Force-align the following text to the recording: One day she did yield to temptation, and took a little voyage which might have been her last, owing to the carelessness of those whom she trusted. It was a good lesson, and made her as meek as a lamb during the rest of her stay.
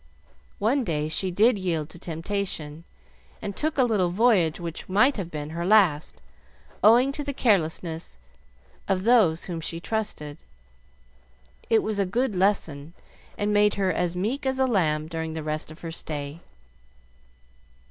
One 0.57 0.83
day 0.83 1.07
she 1.09 1.29
did 1.29 1.59
yield 1.59 1.89
to 1.89 1.99
temptation, 1.99 2.85
and 3.39 3.55
took 3.55 3.77
a 3.77 3.83
little 3.83 4.09
voyage 4.09 4.59
which 4.59 4.89
might 4.89 5.15
have 5.17 5.29
been 5.29 5.51
her 5.51 5.63
last, 5.63 6.23
owing 6.83 7.11
to 7.11 7.23
the 7.23 7.35
carelessness 7.35 8.17
of 8.87 9.03
those 9.03 9.43
whom 9.45 9.61
she 9.61 9.79
trusted. 9.79 10.39
It 11.69 11.83
was 11.83 11.99
a 11.99 12.07
good 12.07 12.33
lesson, 12.33 12.93
and 13.37 13.53
made 13.53 13.75
her 13.75 13.91
as 13.93 14.15
meek 14.15 14.47
as 14.47 14.57
a 14.57 14.65
lamb 14.65 15.05
during 15.05 15.35
the 15.35 15.43
rest 15.43 15.69
of 15.69 15.81
her 15.81 15.91
stay. 15.91 16.39